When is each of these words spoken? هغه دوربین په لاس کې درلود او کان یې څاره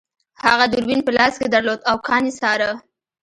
هغه 0.47 0.65
دوربین 0.71 0.99
په 1.03 1.11
لاس 1.17 1.33
کې 1.39 1.47
درلود 1.53 1.79
او 1.89 1.97
کان 2.07 2.23
یې 2.27 2.33
څاره 2.39 2.69